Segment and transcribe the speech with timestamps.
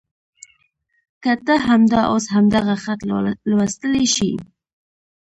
[1.23, 2.99] که ته همدا اوس همدغه خط
[3.49, 4.31] لوستلی شې.